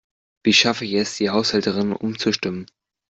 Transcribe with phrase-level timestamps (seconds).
[0.43, 2.65] Wie schaffe ich es, die Haushälterin umzustimmen?